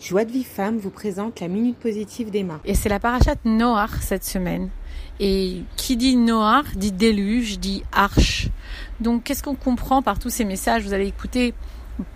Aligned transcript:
Joie 0.00 0.24
de 0.24 0.30
vie 0.30 0.44
femme 0.44 0.78
vous 0.78 0.90
présente 0.90 1.40
la 1.40 1.48
minute 1.48 1.76
positive 1.76 2.30
d'Emma. 2.30 2.60
Et 2.64 2.74
c'est 2.74 2.88
la 2.88 3.00
parachate 3.00 3.40
Noah 3.44 3.88
cette 4.00 4.24
semaine. 4.24 4.70
Et 5.18 5.62
qui 5.76 5.96
dit 5.96 6.16
Noah 6.16 6.62
dit 6.76 6.92
déluge, 6.92 7.58
dit 7.58 7.82
arche. 7.90 8.48
Donc 9.00 9.24
qu'est-ce 9.24 9.42
qu'on 9.42 9.56
comprend 9.56 10.00
par 10.00 10.20
tous 10.20 10.30
ces 10.30 10.44
messages? 10.44 10.84
Vous 10.84 10.92
allez 10.92 11.08
écouter 11.08 11.52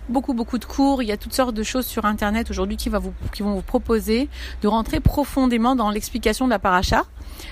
beaucoup 0.07 0.33
beaucoup 0.33 0.57
de 0.59 0.65
cours, 0.65 1.03
il 1.03 1.07
y 1.07 1.11
a 1.11 1.17
toutes 1.17 1.33
sortes 1.33 1.53
de 1.53 1.63
choses 1.63 1.85
sur 1.85 2.05
internet 2.05 2.49
aujourd'hui 2.49 2.77
qui 2.77 2.89
vont 2.89 3.13
vous 3.39 3.61
proposer 3.61 4.29
de 4.61 4.67
rentrer 4.69 5.01
profondément 5.01 5.75
dans 5.75 5.89
l'explication 5.89 6.45
de 6.45 6.51
la 6.51 6.59
paracha. 6.59 7.03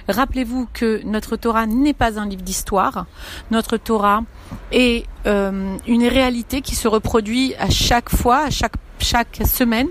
Rappelez-vous 0.07 0.67
que 0.73 1.01
notre 1.03 1.35
Torah 1.35 1.65
n'est 1.65 1.93
pas 1.93 2.19
un 2.19 2.27
livre 2.27 2.41
d'histoire. 2.41 3.05
Notre 3.49 3.75
Torah 3.75 4.23
est 4.71 5.05
euh, 5.25 5.75
une 5.87 6.07
réalité 6.07 6.61
qui 6.61 6.75
se 6.75 6.87
reproduit 6.87 7.53
à 7.55 7.69
chaque 7.69 8.09
fois, 8.09 8.45
à 8.45 8.49
chaque, 8.49 8.75
chaque 9.03 9.41
semaine. 9.45 9.87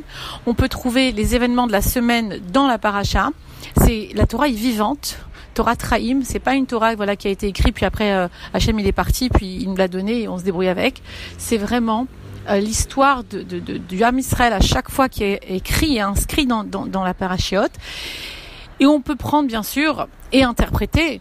On 0.46 0.54
peut 0.54 0.68
trouver 0.68 1.12
les 1.12 1.34
événements 1.34 1.66
de 1.66 1.72
la 1.72 1.82
semaine 1.82 2.40
dans 2.52 2.66
la 2.66 2.78
paracha. 2.78 3.30
C'est 3.76 4.10
la 4.14 4.26
Torah 4.26 4.48
est 4.48 4.52
vivante. 4.52 5.18
Torah 5.54 5.76
Trahim, 5.76 6.22
c'est 6.22 6.38
pas 6.38 6.54
une 6.54 6.66
Torah 6.66 6.94
voilà 6.94 7.16
qui 7.16 7.28
a 7.28 7.30
été 7.30 7.48
écrite 7.48 7.74
puis 7.74 7.84
après 7.84 8.12
euh, 8.12 8.28
Hachem 8.54 8.78
il 8.78 8.86
est 8.86 8.92
parti 8.92 9.28
puis 9.28 9.56
il 9.60 9.68
nous 9.68 9.76
l'a 9.76 9.88
donné 9.88 10.22
et 10.22 10.28
on 10.28 10.38
se 10.38 10.44
débrouille 10.44 10.68
avec. 10.68 11.02
C'est 11.38 11.58
vraiment 11.58 12.06
euh, 12.48 12.60
l'histoire 12.60 13.24
du 13.24 14.02
Ham 14.02 14.18
Israël 14.18 14.52
à 14.52 14.60
chaque 14.60 14.90
fois 14.90 15.08
qui 15.08 15.24
est 15.24 15.40
écrit 15.48 15.96
et 15.96 16.00
inscrit 16.00 16.46
dans 16.46 17.04
la 17.04 17.14
parachiote. 17.14 17.72
Et 18.78 18.86
on 18.86 19.00
peut 19.02 19.16
prendre 19.16 19.46
bien 19.46 19.62
sûr 19.62 20.08
et 20.32 20.42
interpréter 20.42 21.20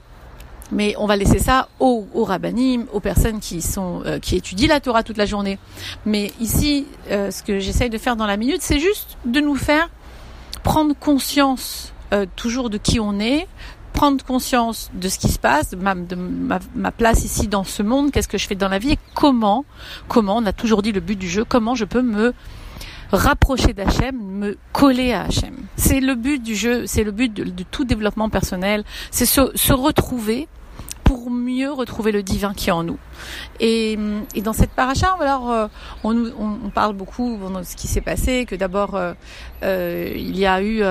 mais 0.71 0.95
on 0.97 1.05
va 1.05 1.15
laisser 1.15 1.39
ça 1.39 1.69
aux, 1.79 2.07
aux 2.13 2.23
rabbinim, 2.23 2.85
aux 2.93 2.99
personnes 2.99 3.39
qui 3.39 3.61
sont 3.61 4.01
euh, 4.05 4.19
qui 4.19 4.35
étudient 4.35 4.67
la 4.67 4.79
Torah 4.79 5.03
toute 5.03 5.17
la 5.17 5.25
journée. 5.25 5.57
Mais 6.05 6.31
ici, 6.39 6.85
euh, 7.09 7.31
ce 7.31 7.43
que 7.43 7.59
j'essaye 7.59 7.89
de 7.89 7.97
faire 7.97 8.15
dans 8.15 8.27
la 8.27 8.37
minute, 8.37 8.61
c'est 8.61 8.79
juste 8.79 9.17
de 9.25 9.39
nous 9.39 9.55
faire 9.55 9.89
prendre 10.63 10.93
conscience 10.95 11.93
euh, 12.13 12.25
toujours 12.35 12.69
de 12.69 12.77
qui 12.77 12.99
on 12.99 13.19
est, 13.19 13.47
prendre 13.93 14.23
conscience 14.23 14.89
de 14.93 15.09
ce 15.09 15.19
qui 15.19 15.29
se 15.29 15.39
passe, 15.39 15.71
de, 15.71 15.75
ma, 15.75 15.95
de 15.95 16.15
ma, 16.15 16.59
ma, 16.75 16.91
place 16.91 17.23
ici 17.23 17.47
dans 17.47 17.63
ce 17.63 17.83
monde, 17.83 18.11
qu'est-ce 18.11 18.27
que 18.27 18.37
je 18.37 18.47
fais 18.47 18.55
dans 18.55 18.69
la 18.69 18.79
vie 18.79 18.93
et 18.93 18.99
comment, 19.15 19.65
comment, 20.07 20.37
on 20.37 20.45
a 20.45 20.53
toujours 20.53 20.81
dit 20.81 20.91
le 20.91 21.01
but 21.01 21.17
du 21.17 21.29
jeu, 21.29 21.43
comment 21.43 21.75
je 21.75 21.85
peux 21.85 22.01
me 22.01 22.33
rapprocher 23.11 23.73
d'Hachem, 23.73 24.15
me 24.15 24.57
coller 24.71 25.13
à 25.13 25.23
Hachem. 25.23 25.55
C'est 25.75 25.99
le 25.99 26.15
but 26.15 26.41
du 26.41 26.55
jeu, 26.55 26.85
c'est 26.85 27.03
le 27.03 27.11
but 27.11 27.33
de, 27.33 27.43
de, 27.43 27.63
tout 27.63 27.83
développement 27.83 28.29
personnel, 28.29 28.83
c'est 29.11 29.25
se, 29.25 29.51
se 29.55 29.73
retrouver 29.73 30.47
pour 31.09 31.31
mieux 31.31 31.71
retrouver 31.71 32.11
le 32.11 32.21
divin 32.21 32.53
qui 32.53 32.69
est 32.69 32.71
en 32.71 32.83
nous. 32.83 32.99
Et, 33.59 33.97
dans 34.43 34.53
cette 34.53 34.69
paracha, 34.69 35.17
alors, 35.19 35.49
euh, 35.49 35.65
on, 36.03 36.69
parle 36.69 36.93
beaucoup 36.93 37.35
de 37.35 37.63
ce 37.63 37.75
qui 37.75 37.87
s'est 37.87 37.99
passé, 37.99 38.45
que 38.45 38.53
d'abord 38.53 38.93
euh, 38.93 39.13
euh, 39.63 40.13
il 40.15 40.37
y 40.37 40.45
a 40.45 40.61
eu 40.61 40.83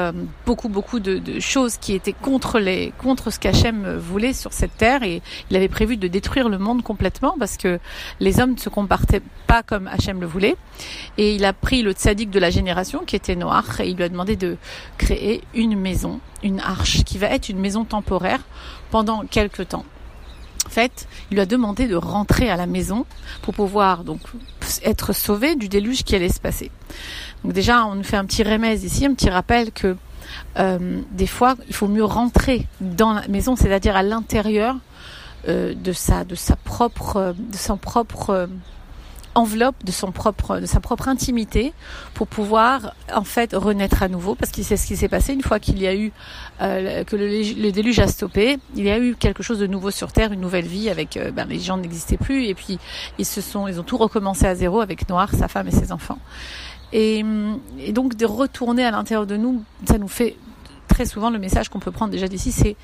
beaucoup 0.45 0.69
beaucoup 0.69 0.99
de, 0.99 1.19
de, 1.19 1.39
choses 1.39 1.77
qui 1.77 1.93
étaient 1.95 2.13
contre 2.13 2.59
les 2.59 2.93
contre 2.99 3.31
ce 3.31 3.39
qu'Hachem 3.39 3.97
voulait 3.97 4.33
sur 4.33 4.53
cette 4.53 4.77
terre 4.77 5.05
et 5.05 5.23
il 5.51 5.57
avait 5.57 5.69
prévu 5.69 5.97
de 5.97 6.09
détruire 6.09 6.49
le 6.49 6.59
monde 6.59 6.83
complètement 6.83 7.37
parce 7.39 7.57
que 7.57 7.79
les 8.19 8.41
hommes 8.41 8.55
ne 8.55 8.59
se 8.59 8.69
comportaient 8.69 9.23
pas 9.47 9.63
comme 9.63 9.87
Hachem 9.87 10.21
le 10.21 10.27
voulait. 10.27 10.57
Et 11.17 11.37
il 11.37 11.45
a 11.45 11.53
pris 11.53 11.83
le 11.83 11.93
tzaddik 11.93 12.31
de 12.31 12.41
la 12.41 12.51
génération 12.51 13.05
qui 13.07 13.15
était 13.15 13.37
Noach 13.37 13.79
et 13.79 13.89
il 13.89 13.97
lui 13.97 14.03
a 14.03 14.09
demandé 14.09 14.35
de 14.35 14.57
créer 14.99 15.45
une 15.55 15.79
maison, 15.79 16.19
une 16.43 16.59
arche 16.59 17.05
qui 17.05 17.19
va 17.19 17.29
être 17.29 17.49
une 17.49 17.61
maison 17.61 17.85
temporaire 17.85 18.41
pendant 18.91 19.25
quelques 19.25 19.69
temps. 19.69 19.85
Fait, 20.69 21.09
il 21.31 21.35
lui 21.35 21.41
a 21.41 21.47
demandé 21.47 21.87
de 21.87 21.97
rentrer 21.97 22.51
à 22.51 22.57
la 22.57 22.67
maison 22.67 23.07
pour 23.43 23.55
pouvoir 23.55 24.05
donc 24.05 24.21
être 24.85 25.13
sauvé 25.13 25.57
du 25.57 25.69
déluge 25.69 26.05
qui 26.05 26.15
allait 26.15 26.29
se 26.29 26.41
passer. 26.41 26.71
Donc 27.43 27.53
déjà, 27.53 27.87
on 27.87 27.95
nous 27.95 28.03
fait 28.03 28.17
un 28.17 28.25
petit 28.25 28.43
remède 28.43 28.83
ici, 28.83 29.07
un 29.07 29.15
petit 29.15 29.31
rappel 29.31 29.73
que 29.73 29.97
euh, 30.59 31.01
des 31.13 31.27
fois, 31.27 31.57
il 31.69 31.75
faut 31.75 31.89
mieux 31.89 32.05
rentrer 32.05 32.67
dans 32.81 33.15
la 33.15 33.27
maison, 33.29 33.57
c'est-à-dire 33.57 33.97
à, 33.97 34.03
l'intérieur 34.03 34.77
euh, 35.49 35.75
de 35.75 35.93
sa 35.93 36.25
de 36.25 36.35
sa 36.35 36.57
propre 36.57 37.35
de 37.39 37.57
son 37.57 37.77
propre 37.77 38.49
enveloppe 39.39 39.85
de 39.85 39.93
sa 39.93 40.81
propre 40.81 41.09
intimité 41.09 41.73
pour 42.15 42.27
pouvoir 42.27 42.95
en 43.15 43.25
fait 43.25 43.55
renaître 43.55 44.03
à 44.03 44.09
nouveau. 44.09 44.35
Parce 44.35 44.51
que 44.51 44.63
c'est 44.63 44.77
ce 44.77 44.87
qui 44.87 44.97
s'est 44.97 45.09
passé 45.09 45.33
une 45.33 45.43
fois 45.43 45.61
qu'il 45.61 45.79
y 45.81 45.87
a 45.87 45.95
eu 45.95 46.13
euh, 46.61 47.05
que 47.05 47.17
le, 47.17 47.71
déluge 47.71 48.01
a 48.01 48.09
stoppé. 48.09 48.59
Il 48.75 48.85
y 48.85 48.91
a 48.91 48.99
eu 48.99 49.15
quelque 49.15 49.43
chose 49.43 49.61
de 49.61 49.67
nouveau 49.67 49.91
sur 49.91 50.13
terre 50.13 50.33
une 50.33 50.41
nouvelle 50.41 50.67
vie 50.67 50.91
avec 50.91 51.17
euh, 51.17 51.31
ben, 51.31 51.47
les 51.49 51.61
gens 51.61 51.77
n'existaient 51.77 52.17
plus. 52.17 52.47
Et 52.47 52.55
puis 52.55 52.79
ils 53.19 53.25
se 53.25 53.41
sont 53.41 53.69
ils 53.69 53.79
ont 53.79 53.85
tout 53.85 53.97
recommencé 53.97 54.47
à 54.47 54.55
zéro 54.55 54.81
avec 54.81 55.09
Noir 55.09 55.31
sa 55.33 55.49
femme 55.49 55.69
et 55.69 55.73
ses 55.73 55.93
enfants. 55.93 56.19
Et, 56.93 57.23
et 57.79 57.93
donc 57.93 58.17
de 58.17 58.27
retourner 58.27 58.85
à 58.85 58.91
l'intérieur 58.91 59.27
de 59.27 59.37
nous 59.37 59.63
ça 59.87 59.99
nous 59.99 60.09
fait 60.09 60.37
très 60.89 61.05
souvent 61.05 61.29
le 61.29 61.39
message 61.39 61.69
qu'on 61.69 61.81
peut 61.81 61.91
prendre 61.91 62.11
déjà 62.11 62.29
d'ici 62.29 62.51
c'est 62.51 62.77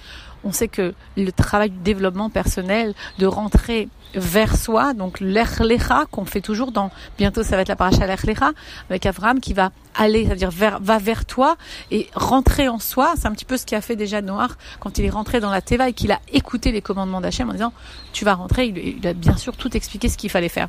on 0.45 0.53
sait 0.53 0.69
que 0.69 0.95
le 1.17 1.33
travail 1.33 1.71
du 1.71 1.79
développement 1.79 2.31
personnel, 2.31 2.95
de 3.19 3.27
rentrer 3.27 3.89
vers 4.15 4.57
soi, 4.57 4.95
donc 4.95 5.21
l'erlecha 5.21 6.05
qu'on 6.11 6.25
fait 6.25 6.41
toujours 6.41 6.73
dans, 6.73 6.91
bientôt 7.19 7.43
ça 7.43 7.57
va 7.57 7.63
être 7.63 7.69
la 7.69 7.77
paracha 7.77 8.07
l'erlecha, 8.07 8.53
avec 8.89 9.07
Avram 9.07 9.41
qui 9.41 9.53
va 9.53 9.71
aller, 9.95 10.27
c'est-à-dire 10.27 10.51
vers, 10.51 10.81
va 10.81 10.99
vers 10.99 11.25
toi 11.25 11.57
et 11.91 12.09
rentrer 12.15 12.69
en 12.69 12.79
soi. 12.79 13.15
C'est 13.17 13.27
un 13.27 13.33
petit 13.33 13.45
peu 13.45 13.57
ce 13.57 13.67
qu'a 13.67 13.81
fait 13.81 13.97
déjà 13.97 14.23
Noir 14.23 14.57
quand 14.81 14.99
il 14.99 15.05
est 15.05 15.11
rentré 15.11 15.41
dans 15.41 15.51
la 15.51 15.61
Teva 15.61 15.89
et 15.89 15.93
qu'il 15.93 16.13
a 16.13 16.21
écouté 16.33 16.73
les 16.73 16.81
commandements 16.81 17.21
d'Hachem 17.21 17.49
en 17.49 17.53
disant 17.53 17.73
tu 18.13 18.25
vas 18.25 18.35
rentrer. 18.35 18.67
Il, 18.67 19.07
a 19.07 19.13
bien 19.13 19.37
sûr 19.37 19.57
tout 19.57 19.77
expliqué 19.77 20.09
ce 20.09 20.17
qu'il 20.17 20.31
fallait 20.31 20.49
faire. 20.49 20.69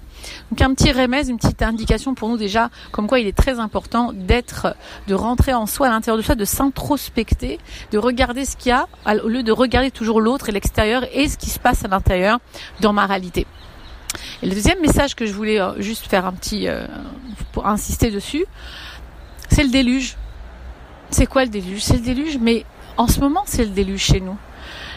Donc 0.51 0.61
un 0.61 0.73
petit 0.73 0.91
remède, 0.91 1.27
une 1.27 1.37
petite 1.37 1.61
indication 1.61 2.13
pour 2.13 2.29
nous 2.29 2.37
déjà, 2.37 2.69
comme 2.91 3.07
quoi 3.07 3.19
il 3.19 3.27
est 3.27 3.37
très 3.37 3.59
important 3.59 4.11
d'être, 4.13 4.75
de 5.07 5.15
rentrer 5.15 5.53
en 5.53 5.65
soi 5.65 5.87
à 5.87 5.89
l'intérieur 5.89 6.17
de 6.17 6.23
soi, 6.23 6.35
de 6.35 6.45
s'introspecter, 6.45 7.59
de 7.91 7.97
regarder 7.97 8.45
ce 8.45 8.55
qu'il 8.55 8.69
y 8.69 8.73
a 8.73 8.87
au 9.23 9.27
lieu 9.27 9.43
de 9.43 9.51
regarder 9.51 9.64
toujours 9.93 10.21
l'autre 10.21 10.49
et 10.49 10.51
l'extérieur 10.51 11.05
et 11.13 11.27
ce 11.27 11.37
qui 11.37 11.49
se 11.49 11.59
passe 11.59 11.83
à 11.85 11.87
l'intérieur 11.87 12.39
dans 12.81 12.93
ma 12.93 13.05
réalité. 13.05 13.45
Et 14.41 14.47
le 14.47 14.55
deuxième 14.55 14.79
message 14.79 15.15
que 15.15 15.25
je 15.25 15.33
voulais 15.33 15.59
euh, 15.59 15.79
juste 15.81 16.07
faire 16.07 16.25
un 16.25 16.33
petit, 16.33 16.67
euh, 16.67 16.85
pour 17.51 17.67
insister 17.67 18.11
dessus, 18.11 18.45
c'est 19.49 19.63
le 19.63 19.69
déluge. 19.69 20.15
C'est 21.09 21.25
quoi 21.25 21.43
le 21.43 21.49
déluge? 21.49 21.81
C'est 21.81 21.95
le 21.95 22.01
déluge, 22.01 22.37
mais 22.39 22.65
en 22.97 23.07
ce 23.07 23.19
moment, 23.19 23.43
c'est 23.45 23.63
le 23.63 23.71
déluge 23.71 24.01
chez 24.01 24.19
nous. 24.19 24.37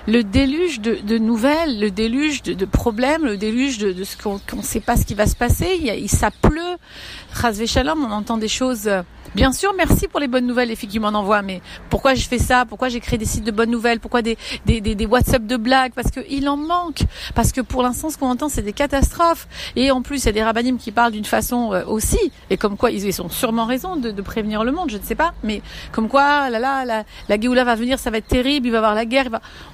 Le 0.07 0.25
déluge 0.25 0.81
de, 0.81 1.19
nouvelles, 1.19 1.79
le 1.81 1.91
déluge 1.91 2.43
de, 2.43 2.65
problèmes, 2.65 3.27
le 3.27 3.37
déluge 3.37 3.77
de, 3.77 4.05
ce 4.05 4.17
qu'on 4.17 4.41
ne 4.57 4.63
sait 4.63 4.81
pas 4.81 4.97
ce 4.97 5.05
qui 5.05 5.15
va 5.15 5.27
se 5.27 5.37
passer. 5.37 5.79
Il, 5.83 6.09
ça 6.09 6.31
pleut. 6.31 6.79
Shalom, 7.67 8.03
on 8.05 8.11
entend 8.11 8.39
des 8.39 8.49
choses. 8.49 8.89
Bien 9.39 9.53
sûr, 9.53 9.73
merci 9.77 10.09
pour 10.09 10.19
les 10.19 10.27
bonnes 10.27 10.49
nouvelles, 10.49 10.69
les 10.69 10.75
filles 10.75 10.89
qui 10.89 10.99
m'en 10.99 11.11
envoient, 11.11 11.43
mais 11.43 11.63
pourquoi 11.91 12.15
je 12.17 12.27
fais 12.27 12.41
ça? 12.41 12.65
Pourquoi 12.69 12.89
j'ai 12.89 12.99
créé 12.99 13.21
des 13.21 13.25
sites 13.25 13.45
de 13.45 13.53
bonnes 13.53 13.71
nouvelles? 13.71 14.01
Pourquoi 14.01 14.21
des, 14.21 14.37
des, 14.67 14.81
des, 14.81 14.97
des 14.97 15.07
WhatsApp 15.07 15.47
de 15.47 15.57
blagues? 15.57 15.93
Parce 15.95 16.11
qu'il 16.11 16.49
en 16.49 16.57
manque. 16.57 17.03
Parce 17.37 17.53
que 17.53 17.61
pour 17.61 17.85
l'instant, 17.85 18.11
ce 18.11 18.19
qu'on 18.19 18.31
entend, 18.31 18.49
c'est 18.49 18.63
des 18.63 18.73
catastrophes. 18.73 19.47
Et 19.77 19.93
en 19.93 20.03
plus, 20.03 20.25
il 20.25 20.27
y 20.27 20.29
a 20.31 20.33
des 20.33 20.43
rabbinim 20.43 20.77
qui 20.77 20.91
parlent 20.91 21.13
d'une 21.13 21.25
façon 21.25 21.73
euh, 21.73 21.85
aussi, 21.85 22.33
et 22.51 22.57
comme 22.57 22.77
quoi 22.77 22.91
ils, 22.91 23.05
ils 23.05 23.23
ont 23.23 23.29
sûrement 23.29 23.67
raison 23.67 23.95
de, 23.95 24.11
de, 24.11 24.23
prévenir 24.23 24.65
le 24.65 24.73
monde, 24.73 24.91
je 24.91 24.97
ne 24.97 25.05
sais 25.05 25.15
pas, 25.15 25.33
mais 25.45 25.63
comme 25.93 26.09
quoi, 26.09 26.51
là, 26.51 26.59
là, 26.59 26.85
la, 26.85 27.05
la 27.29 27.41
Géoula 27.41 27.63
va 27.63 27.77
venir, 27.77 28.01
ça 28.01 28.11
va 28.11 28.19
être 28.19 28.27
terrible, 28.27 28.67
il 28.67 28.71
va 28.73 28.79
y 28.79 28.79
avoir 28.79 28.97
la 28.97 29.05
guerre. 29.05 29.29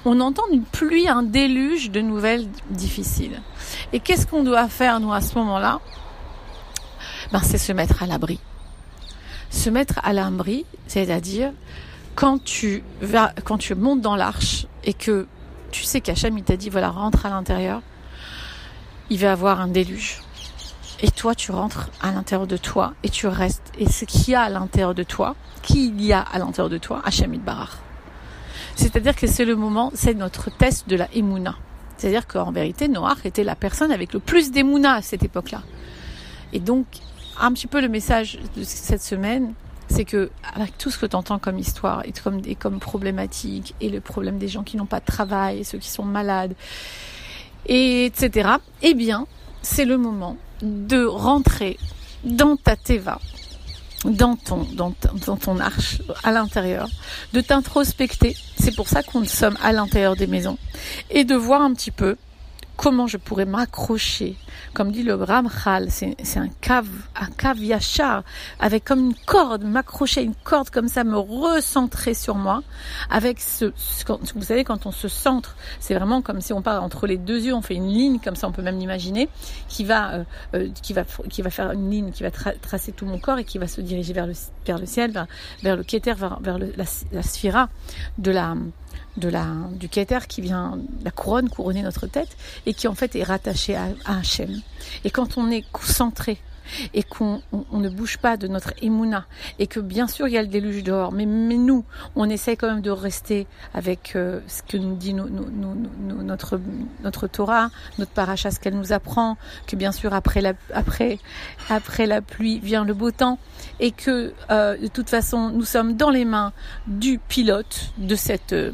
On 0.05 0.19
entend 0.19 0.43
une 0.53 0.61
pluie, 0.61 1.07
un 1.07 1.23
déluge 1.23 1.89
de 1.89 2.01
nouvelles 2.01 2.45
difficiles. 2.69 3.41
Et 3.93 3.99
qu'est-ce 3.99 4.27
qu'on 4.27 4.43
doit 4.43 4.67
faire, 4.67 4.99
nous, 4.99 5.11
à 5.11 5.21
ce 5.21 5.33
moment-là? 5.39 5.79
Ben, 7.31 7.41
c'est 7.41 7.57
se 7.57 7.71
mettre 7.71 8.03
à 8.03 8.05
l'abri. 8.05 8.39
Se 9.55 9.69
mettre 9.69 9.99
à 10.03 10.11
l'abri, 10.11 10.65
c'est-à-dire 10.85 11.51
quand 12.13 12.43
tu 12.43 12.83
vas, 13.01 13.33
quand 13.45 13.57
tu 13.57 13.73
montes 13.73 14.01
dans 14.01 14.15
l'arche 14.15 14.67
et 14.83 14.93
que 14.93 15.27
tu 15.71 15.83
sais 15.83 16.01
qu'Hachem 16.01 16.37
il 16.37 16.43
t'a 16.43 16.57
dit 16.57 16.69
voilà 16.69 16.89
rentre 16.89 17.25
à 17.25 17.29
l'intérieur, 17.29 17.81
il 19.09 19.17
va 19.17 19.31
avoir 19.31 19.61
un 19.61 19.69
déluge. 19.69 20.21
Et 21.01 21.09
toi 21.09 21.33
tu 21.33 21.51
rentres 21.51 21.89
à 22.01 22.11
l'intérieur 22.11 22.47
de 22.47 22.57
toi 22.57 22.93
et 23.03 23.09
tu 23.09 23.27
restes. 23.27 23.71
Et 23.79 23.89
ce 23.89 24.03
qu'il 24.03 24.33
y 24.33 24.35
a 24.35 24.41
à 24.41 24.49
l'intérieur 24.49 24.93
de 24.93 25.03
toi, 25.03 25.35
qui 25.61 25.87
il 25.87 26.03
y 26.03 26.11
a 26.11 26.19
à 26.19 26.37
l'intérieur 26.37 26.69
de 26.69 26.77
toi, 26.77 27.01
Hachem 27.05 27.33
il 27.33 27.41
barar. 27.41 27.77
C'est-à-dire 28.75 29.15
que 29.15 29.25
c'est 29.25 29.45
le 29.45 29.55
moment, 29.55 29.89
c'est 29.95 30.13
notre 30.13 30.55
test 30.55 30.89
de 30.89 30.97
la 30.97 31.07
Emouna. 31.15 31.55
C'est-à-dire 31.97 32.27
qu'en 32.27 32.51
vérité, 32.51 32.89
Noach 32.89 33.25
était 33.25 33.45
la 33.45 33.55
personne 33.55 33.91
avec 33.91 34.11
le 34.11 34.19
plus 34.19 34.51
d'Emouna 34.51 34.95
à 34.95 35.01
cette 35.01 35.23
époque-là. 35.23 35.61
Et 36.51 36.59
donc, 36.59 36.85
un 37.39 37.51
petit 37.53 37.67
peu 37.67 37.81
le 37.81 37.89
message 37.89 38.39
de 38.55 38.63
cette 38.63 39.01
semaine, 39.01 39.53
c'est 39.87 40.05
que 40.05 40.29
avec 40.53 40.77
tout 40.77 40.89
ce 40.89 40.97
que 40.97 41.05
tu 41.05 41.15
entends 41.15 41.39
comme 41.39 41.59
histoire 41.59 42.03
et 42.05 42.55
comme, 42.55 42.79
problématique 42.79 43.75
et 43.81 43.89
le 43.89 44.01
problème 44.01 44.37
des 44.37 44.47
gens 44.47 44.63
qui 44.63 44.77
n'ont 44.77 44.85
pas 44.85 44.99
de 44.99 45.05
travail, 45.05 45.63
ceux 45.63 45.77
qui 45.77 45.89
sont 45.89 46.03
malades, 46.03 46.55
et 47.67 48.05
etc. 48.05 48.49
Eh 48.81 48.93
bien, 48.93 49.27
c'est 49.61 49.85
le 49.85 49.97
moment 49.97 50.37
de 50.61 51.05
rentrer 51.05 51.77
dans 52.23 52.55
ta 52.55 52.75
teva, 52.75 53.19
dans 54.05 54.35
ton, 54.35 54.65
dans, 54.73 54.91
ton 55.37 55.59
arche 55.59 56.01
à 56.23 56.31
l'intérieur, 56.31 56.87
de 57.33 57.41
t'introspecter. 57.41 58.35
C'est 58.57 58.75
pour 58.75 58.87
ça 58.87 59.03
qu'on 59.03 59.25
sommes 59.25 59.57
à 59.61 59.71
l'intérieur 59.71 60.15
des 60.15 60.27
maisons 60.27 60.57
et 61.09 61.23
de 61.23 61.35
voir 61.35 61.61
un 61.61 61.73
petit 61.73 61.91
peu 61.91 62.15
comment 62.77 63.07
je 63.07 63.17
pourrais 63.17 63.45
m'accrocher. 63.45 64.35
Comme 64.73 64.91
dit 64.91 65.03
le 65.03 65.15
Ramchal, 65.15 65.89
c'est 65.91 66.37
un 66.37 66.49
cave, 66.61 66.87
un 67.15 67.29
avec 68.59 68.85
comme 68.85 68.99
une 68.99 69.15
corde, 69.25 69.63
m'accrocher 69.63 70.23
une 70.23 70.35
corde 70.43 70.69
comme 70.69 70.87
ça, 70.87 71.03
me 71.03 71.17
recentrer 71.17 72.13
sur 72.13 72.35
moi, 72.35 72.63
avec 73.09 73.39
ce, 73.39 73.65
vous 74.35 74.43
savez, 74.43 74.63
quand 74.63 74.85
on 74.85 74.91
se 74.91 75.07
centre, 75.07 75.55
c'est 75.79 75.93
vraiment 75.93 76.21
comme 76.21 76.41
si 76.41 76.53
on 76.53 76.61
part 76.61 76.83
entre 76.83 77.07
les 77.07 77.17
deux 77.17 77.45
yeux, 77.45 77.53
on 77.53 77.61
fait 77.61 77.75
une 77.75 77.87
ligne 77.87 78.19
comme 78.19 78.35
ça, 78.35 78.47
on 78.47 78.51
peut 78.51 78.61
même 78.61 78.79
l'imaginer, 78.79 79.29
qui 79.67 79.83
va, 79.83 80.13
euh, 80.13 80.23
euh, 80.55 80.69
qui 80.81 80.93
va, 80.93 81.03
qui 81.29 81.41
va 81.41 81.49
faire 81.49 81.71
une 81.71 81.89
ligne, 81.89 82.11
qui 82.11 82.23
va 82.23 82.31
tracer 82.31 82.91
tout 82.91 83.05
mon 83.05 83.19
corps 83.19 83.37
et 83.37 83.43
qui 83.43 83.57
va 83.57 83.67
se 83.67 83.81
diriger 83.81 84.13
vers 84.13 84.27
le, 84.27 84.33
vers 84.65 84.79
le 84.79 84.85
ciel, 84.85 85.11
vers, 85.63 85.75
le 85.75 85.83
Keter, 85.83 86.13
vers, 86.13 86.39
vers 86.39 86.57
la, 86.57 86.85
la 87.11 87.23
sphira 87.23 87.69
de 88.17 88.31
la, 88.31 88.55
de 89.17 89.29
la, 89.29 89.47
du 89.71 89.89
Keter 89.89 90.19
qui 90.27 90.41
vient, 90.41 90.77
la 91.03 91.11
couronne 91.11 91.49
couronner 91.49 91.81
notre 91.81 92.07
tête 92.07 92.35
et 92.65 92.73
qui 92.73 92.87
en 92.87 92.95
fait 92.95 93.15
est 93.15 93.23
rattaché 93.23 93.75
à, 93.75 93.87
à 94.05 94.19
Hachem. 94.19 94.61
Et 95.03 95.09
quand 95.09 95.37
on 95.37 95.49
est 95.49 95.63
concentré 95.71 96.37
et 96.93 97.03
qu'on 97.03 97.41
on, 97.51 97.79
ne 97.79 97.89
bouge 97.89 98.17
pas 98.17 98.37
de 98.37 98.47
notre 98.47 98.73
émouna. 98.81 99.25
Et 99.59 99.67
que 99.67 99.79
bien 99.79 100.07
sûr 100.07 100.27
il 100.27 100.33
y 100.33 100.37
a 100.37 100.41
le 100.41 100.47
déluge 100.47 100.83
dehors, 100.83 101.11
mais, 101.11 101.25
mais 101.25 101.57
nous, 101.57 101.85
on 102.15 102.29
essaie 102.29 102.55
quand 102.55 102.67
même 102.67 102.81
de 102.81 102.91
rester 102.91 103.47
avec 103.73 104.13
euh, 104.15 104.39
ce 104.47 104.61
que 104.63 104.77
nous 104.77 104.95
dit 104.95 105.13
notre, 105.13 106.59
notre 107.03 107.27
Torah, 107.27 107.69
notre 107.99 108.11
paracha, 108.11 108.51
ce 108.51 108.59
qu'elle 108.59 108.75
nous 108.75 108.93
apprend, 108.93 109.37
que 109.67 109.75
bien 109.75 109.91
sûr 109.91 110.13
après 110.13 110.41
la, 110.41 110.53
après, 110.73 111.19
après 111.69 112.05
la 112.05 112.21
pluie 112.21 112.59
vient 112.59 112.85
le 112.85 112.93
beau 112.93 113.11
temps 113.11 113.39
et 113.79 113.91
que 113.91 114.33
euh, 114.51 114.77
de 114.77 114.87
toute 114.87 115.09
façon 115.09 115.49
nous 115.49 115.65
sommes 115.65 115.95
dans 115.95 116.09
les 116.09 116.25
mains 116.25 116.53
du 116.87 117.19
pilote 117.19 117.93
de 117.97 118.15
cette... 118.15 118.53
Euh, 118.53 118.71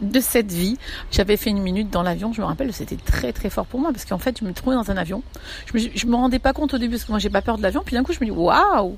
de 0.00 0.20
cette 0.20 0.52
vie. 0.52 0.76
J'avais 1.10 1.36
fait 1.36 1.50
une 1.50 1.62
minute 1.62 1.90
dans 1.90 2.02
l'avion, 2.02 2.32
je 2.32 2.40
me 2.40 2.46
rappelle, 2.46 2.72
c'était 2.72 2.96
très 2.96 3.32
très 3.32 3.50
fort 3.50 3.66
pour 3.66 3.80
moi 3.80 3.92
parce 3.92 4.04
qu'en 4.04 4.18
fait, 4.18 4.38
je 4.40 4.44
me 4.44 4.52
trouvais 4.52 4.76
dans 4.76 4.90
un 4.90 4.96
avion. 4.96 5.22
Je 5.66 5.78
me, 5.78 6.10
me 6.10 6.16
rendais 6.16 6.38
pas 6.38 6.52
compte 6.52 6.74
au 6.74 6.78
début 6.78 6.92
parce 6.92 7.04
que 7.04 7.12
moi 7.12 7.18
j'ai 7.18 7.30
pas 7.30 7.42
peur 7.42 7.58
de 7.58 7.62
l'avion. 7.62 7.82
Puis 7.84 7.94
d'un 7.94 8.02
coup, 8.02 8.12
je 8.12 8.20
me 8.20 8.26
dis 8.26 8.30
waouh, 8.30 8.96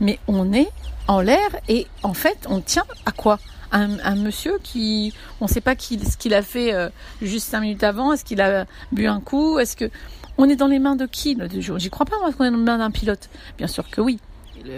mais 0.00 0.18
on 0.26 0.52
est 0.52 0.68
en 1.06 1.20
l'air 1.20 1.48
et 1.68 1.86
en 2.02 2.14
fait, 2.14 2.46
on 2.48 2.60
tient 2.60 2.84
à 3.06 3.12
quoi? 3.12 3.38
Un, 3.70 4.14
monsieur 4.14 4.58
qui, 4.62 5.12
on 5.42 5.44
ne 5.44 5.50
sait 5.50 5.60
pas 5.60 5.74
ce 5.78 6.16
qu'il 6.16 6.32
a 6.32 6.40
fait 6.40 6.72
euh, 6.72 6.88
juste 7.20 7.48
cinq 7.48 7.60
minutes 7.60 7.84
avant. 7.84 8.14
Est-ce 8.14 8.24
qu'il 8.24 8.40
a 8.40 8.64
bu 8.92 9.06
un 9.06 9.20
coup? 9.20 9.58
Est-ce 9.58 9.76
que 9.76 9.90
on 10.38 10.48
est 10.48 10.56
dans 10.56 10.68
les 10.68 10.78
mains 10.78 10.96
de 10.96 11.04
qui? 11.04 11.34
Le 11.34 11.60
jour 11.60 11.78
J'y 11.78 11.90
crois 11.90 12.06
pas 12.06 12.16
moi 12.18 12.32
qu'on 12.32 12.44
est 12.44 12.50
dans 12.50 12.56
les 12.56 12.62
mains 12.62 12.78
d'un 12.78 12.90
pilote. 12.90 13.28
Bien 13.58 13.66
sûr 13.66 13.90
que 13.90 14.00
oui. 14.00 14.20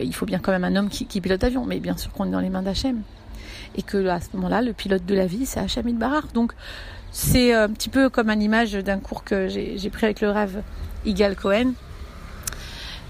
Il 0.03 0.13
faut 0.13 0.27
bien 0.27 0.41
quand 0.41 0.51
même 0.51 0.65
un 0.65 0.75
homme 0.75 0.89
qui, 0.89 1.07
qui 1.07 1.21
pilote 1.21 1.41
l'avion, 1.41 1.65
mais 1.65 1.79
bien 1.79 1.97
sûr 1.97 2.11
qu'on 2.13 2.27
est 2.27 2.31
dans 2.31 2.41
les 2.41 2.51
mains 2.51 2.63
d'Hachem 2.63 3.03
et 3.77 3.83
que 3.83 4.07
à 4.09 4.21
ce 4.21 4.29
moment-là, 4.35 4.63
le 4.63 4.73
pilote 4.73 5.05
de 5.07 5.15
la 5.15 5.27
vie, 5.27 5.47
c'est 5.47 5.61
Hachamid 5.61 5.99
Barar. 5.99 6.27
Donc 6.35 6.53
c'est 7.13 7.53
un 7.53 7.69
petit 7.69 7.89
peu 7.89 8.09
comme 8.09 8.31
une 8.31 8.43
image 8.43 8.73
d'un 8.73 8.99
cours 8.99 9.25
que 9.25 9.49
j'ai 9.49 9.91
pris 9.91 10.07
avec 10.07 10.21
le 10.21 10.31
rêve 10.31 10.63
Igal 11.05 11.37
Cohen 11.37 11.73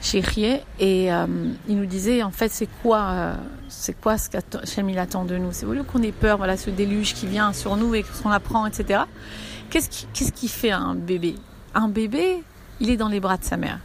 chez 0.01 0.21
Rie 0.21 0.61
et 0.79 1.13
euh, 1.13 1.27
il 1.69 1.77
nous 1.77 1.87
disait 1.87 2.23
en 2.23 2.31
fait 2.31 2.51
c'est 2.51 2.69
quoi 2.83 3.11
euh, 3.11 3.35
c'est 3.69 4.01
quoi 4.01 4.17
ce 4.17 4.31
qu'Hachem 4.31 4.89
attend 4.97 5.25
de 5.25 5.37
nous? 5.37 5.53
C'est 5.53 5.67
au 5.67 5.75
lieu 5.75 5.83
qu'on 5.83 6.03
ait 6.03 6.13
peur 6.13 6.39
voilà 6.39 6.57
ce 6.57 6.71
déluge 6.71 7.15
qui 7.15 7.27
vient 7.27 7.53
sur 7.53 7.77
nous 7.77 7.95
et 7.95 8.03
qu'on 8.03 8.31
apprend 8.31 8.67
etc 8.67 9.03
qu'est-ce 9.69 10.33
qui 10.33 10.49
fait 10.49 10.71
un 10.71 10.95
bébé? 10.95 11.35
Un 11.75 11.89
bébé 11.89 12.43
il 12.81 12.89
est 12.89 12.97
dans 12.97 13.09
les 13.09 13.21
bras 13.21 13.37
de 13.37 13.45
sa 13.45 13.59
mère 13.59 13.79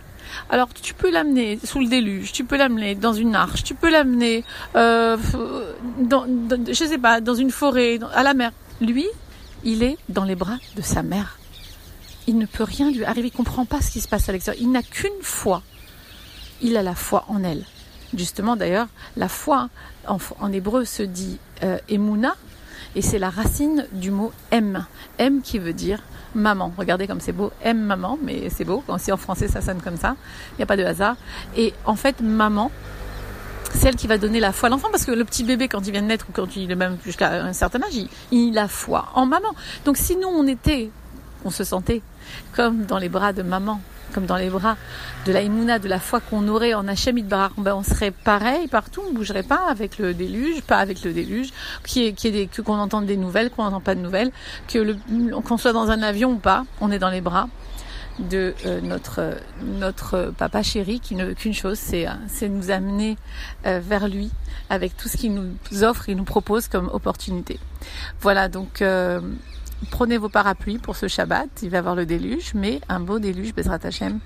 alors 0.50 0.69
tu 0.74 0.94
peux 0.94 1.12
l'amener 1.12 1.60
sous 1.63 1.80
le 1.80 1.88
déluge, 1.88 2.31
tu 2.31 2.44
peux 2.44 2.57
l'amener 2.57 2.95
dans 2.95 3.13
une 3.13 3.36
arche, 3.36 3.63
tu 3.63 3.75
peux 3.75 3.89
l'amener, 3.89 4.44
euh, 4.75 5.18
dans, 6.00 6.25
je 6.68 6.74
sais 6.74 6.98
pas, 6.98 7.22
dans 7.22 7.36
une 7.36 7.51
forêt, 7.51 8.00
à 8.13 8.24
la 8.24 8.33
mer. 8.33 8.51
Lui, 8.81 9.06
il 9.63 9.83
est 9.83 9.98
dans 10.10 10.24
les 10.24 10.36
bras 10.36 10.57
de 10.75 10.81
sa 10.81 11.04
mère. 11.04 11.39
Il 12.27 12.38
ne 12.38 12.45
peut 12.45 12.63
rien 12.63 12.92
lui 12.92 13.06
arriver, 13.06 13.27
il 13.27 13.31
comprend 13.31 13.66
pas 13.66 13.81
ce 13.81 13.92
qui 13.92 14.01
se 14.01 14.07
passe 14.07 14.30
à 14.30 14.31
l'extérieur. 14.31 14.62
Il 14.62 14.72
n'a 14.72 14.81
qu'une 14.81 15.22
foi. 15.22 15.62
Il 16.62 16.78
a 16.78 16.83
la 16.83 16.95
foi 16.95 17.25
en 17.28 17.44
elle. 17.44 17.66
Justement, 18.16 18.56
d'ailleurs, 18.56 18.88
la 19.18 19.28
foi 19.28 19.69
en, 20.07 20.51
hébreu 20.51 20.86
se 20.86 21.04
dit 21.04 21.38
euh, 21.63 21.78
emuna, 21.89 22.36
et 22.95 23.01
c'est 23.01 23.19
la 23.19 23.30
racine 23.30 23.88
du 23.92 24.12
mot 24.12 24.31
M. 24.51 24.86
M 25.18 25.42
qui 25.42 25.60
veut 25.60 25.74
dire 25.74 26.01
maman. 26.36 26.74
Regardez 26.78 27.08
comme 27.08 27.20
c'est 27.20 27.32
beau. 27.32 27.52
M 27.64 27.82
maman, 27.82 28.20
mais 28.22 28.50
c'est 28.50 28.66
beau. 28.66 28.84
Quand 28.86 28.98
si 28.98 29.12
en 29.12 29.18
français 29.18 29.48
ça 29.48 29.62
sonne 29.62 29.82
comme 29.82 29.98
ça, 29.98 30.16
il 30.54 30.58
n'y 30.58 30.64
a 30.64 30.66
pas 30.68 30.78
de 30.78 30.84
hasard. 30.84 31.16
Et 31.56 31.74
en 31.86 31.96
fait, 31.96 32.22
maman, 32.22 32.72
celle 33.74 33.96
qui 33.96 34.08
va 34.08 34.18
donner 34.18 34.40
la 34.40 34.52
foi 34.52 34.68
à 34.68 34.70
l'enfant, 34.70 34.90
parce 34.92 35.06
que 35.06 35.12
le 35.12 35.26
petit 35.26 35.44
bébé, 35.44 35.68
quand 35.68 35.86
il 35.88 35.92
vient 35.92 36.02
de 36.02 36.08
naître, 36.08 36.28
ou 36.30 36.32
quand 36.34 36.56
il 36.56 36.72
est 36.72 36.76
même 36.76 36.98
jusqu'à 37.04 37.44
un 37.44 37.54
certain 37.54 37.82
âge, 37.82 37.96
il, 37.96 38.10
il 38.32 38.58
a 38.58 38.68
foi 38.68 39.08
en 39.16 39.26
maman. 39.26 39.50
Donc 39.86 39.98
si 39.98 40.16
nous, 40.16 40.28
on 40.28 40.46
était, 40.48 40.90
on 41.44 41.50
se 41.50 41.64
sentait 41.64 42.02
comme 42.54 42.86
dans 42.86 42.98
les 42.98 43.10
bras 43.10 43.33
de 43.33 43.44
maman, 43.44 43.81
comme 44.13 44.25
dans 44.25 44.38
les 44.38 44.50
bras 44.50 44.77
de 45.25 45.31
la 45.31 45.42
Imuna, 45.42 45.80
de 45.80 45.88
la 45.88 46.00
foi 46.00 46.19
qu'on 46.19 46.48
aurait 46.48 46.74
en 46.74 46.88
Hachem 46.88 47.22
Barar, 47.22 47.51
ben 47.57 47.75
on 47.75 47.83
serait 47.83 48.12
pareil 48.12 48.68
partout, 48.68 49.01
on 49.06 49.12
ne 49.12 49.16
bougerait 49.16 49.44
pas 49.44 49.69
avec 49.69 49.98
le 49.98 50.13
déluge, 50.13 50.62
pas 50.62 50.77
avec 50.77 51.04
le 51.04 51.13
déluge, 51.13 51.50
qui 51.86 52.06
est, 52.06 52.48
que 52.48 52.62
qu'on 52.62 52.77
entende 52.77 53.06
des 53.06 53.18
nouvelles, 53.18 53.50
qu'on 53.50 53.63
n'entend 53.63 53.81
pas 53.81 53.95
de 53.95 54.01
nouvelles, 54.01 54.31
que 54.68 54.95
qu'on 55.42 55.57
soit 55.57 55.74
dans 55.74 55.89
un 55.89 56.01
avion 56.01 56.31
ou 56.31 56.38
pas, 56.38 56.66
on 56.81 56.92
est 56.92 57.00
dans 57.00 57.10
les 57.10 57.22
bras 57.22 57.50
de 58.19 58.56
euh, 58.66 58.80
notre 59.62 60.33
papa 60.38 60.63
chéri 60.63 61.00
qui 61.01 61.16
ne 61.16 61.33
qu'une 61.33 61.54
chose 61.54 61.78
c'est 61.78 62.07
c'est 62.28 62.48
nous 62.48 62.71
amener 62.71 63.18
euh, 63.66 63.81
vers 63.83 64.07
lui 64.07 64.31
avec 64.69 64.95
tout 64.95 65.10
ce 65.10 65.18
qu'il 65.18 65.33
nous 65.33 65.83
offre 65.83 66.07
et 66.10 66.16
nous 66.16 66.24
propose 66.24 66.68
comme 66.68 66.89
opportunité. 66.94 67.60
Voilà 68.21 68.48
donc 68.48 68.81
euh, 68.81 69.19
Prenez 69.92 70.18
vos 70.18 70.30
parapluies 70.30 70.78
pour 70.78 70.96
ce 70.96 71.08
Shabbat. 71.08 71.50
Il 71.62 71.70
va 71.70 71.78
y 71.78 71.80
avoir 71.80 71.96
le 71.96 72.06
déluge, 72.06 72.54
mais 72.54 72.82
un 72.90 73.00
beau 73.00 73.20
déluge, 73.20 73.54
Bezrat 73.54 73.80
Hashem. 73.84 74.20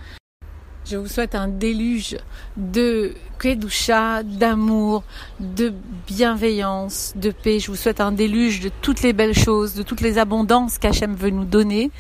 Je 0.86 0.98
vous 0.98 1.08
souhaite 1.08 1.36
un 1.36 1.48
déluge 1.48 2.18
de 2.58 3.14
kedusha, 3.38 4.24
d'amour, 4.24 5.04
de 5.40 5.74
bienveillance, 6.08 7.14
de 7.16 7.32
paix. 7.32 7.60
Je 7.60 7.68
vous 7.68 7.76
souhaite 7.76 8.02
un 8.02 8.12
déluge 8.12 8.60
de 8.62 8.72
toutes 8.82 9.04
les 9.04 9.14
belles 9.14 9.38
choses, 9.38 9.76
de 9.76 9.84
toutes 9.84 10.02
les 10.02 10.18
abondances 10.18 10.80
qu'Hachem 10.80 11.14
veut 11.14 11.30
nous 11.30 11.46
donner. 11.46 11.92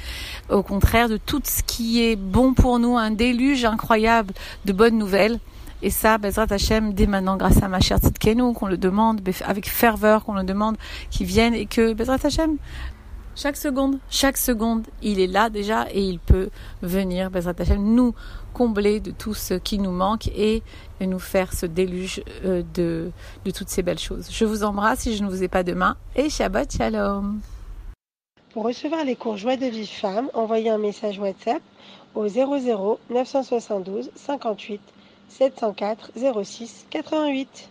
Au 0.49 0.63
contraire, 0.63 1.07
de 1.07 1.17
tout 1.17 1.41
ce 1.43 1.61
qui 1.61 2.03
est 2.03 2.15
bon 2.15 2.53
pour 2.53 2.79
nous, 2.79 2.97
un 2.97 3.11
déluge 3.11 3.65
incroyable 3.65 4.33
de 4.65 4.73
bonnes 4.73 4.97
nouvelles. 4.97 5.39
Et 5.81 5.91
ça, 5.91 6.17
Bezrat 6.17 6.47
Hashem, 6.49 6.93
dès 6.93 7.05
maintenant, 7.05 7.37
grâce 7.37 7.61
à 7.61 7.67
ma 7.67 7.79
chère 7.79 7.99
Tzidkenu, 7.99 8.53
qu'on 8.53 8.67
le 8.67 8.77
demande, 8.77 9.21
avec 9.45 9.69
ferveur, 9.69 10.25
qu'on 10.25 10.33
le 10.33 10.43
demande, 10.43 10.77
qui 11.09 11.25
viennent 11.25 11.53
et 11.53 11.67
que 11.67 11.93
Bezrat 11.93 12.17
Hashem, 12.23 12.57
chaque 13.35 13.55
seconde, 13.55 13.99
chaque 14.09 14.37
seconde, 14.37 14.85
il 15.01 15.19
est 15.19 15.27
là 15.27 15.49
déjà 15.49 15.87
et 15.91 16.01
il 16.01 16.19
peut 16.19 16.49
venir, 16.81 17.29
nous 17.77 18.13
combler 18.53 18.99
de 18.99 19.11
tout 19.11 19.33
ce 19.33 19.53
qui 19.53 19.79
nous 19.79 19.91
manque 19.91 20.27
et 20.27 20.61
nous 21.01 21.19
faire 21.19 21.53
ce 21.53 21.65
déluge 21.65 22.21
euh, 22.45 22.63
de, 22.73 23.11
de 23.45 23.51
toutes 23.51 23.69
ces 23.69 23.83
belles 23.83 23.99
choses. 23.99 24.27
Je 24.31 24.45
vous 24.45 24.63
embrasse 24.63 24.99
si 24.99 25.15
je 25.15 25.23
ne 25.23 25.29
vous 25.29 25.43
ai 25.43 25.47
pas 25.47 25.63
demain 25.63 25.95
et 26.15 26.29
Shabbat 26.29 26.75
Shalom. 26.75 27.39
Pour 28.51 28.63
recevoir 28.63 29.05
les 29.05 29.15
cours 29.15 29.37
Joie 29.37 29.57
de 29.57 29.67
vie 29.67 29.87
femme, 29.87 30.29
envoyez 30.33 30.69
un 30.69 30.79
message 30.79 31.19
WhatsApp 31.19 31.61
au 32.15 32.27
00 32.27 32.99
972 33.09 34.11
58 34.15 34.81
704 35.29 36.11
06 36.43 36.87
88. 36.89 37.69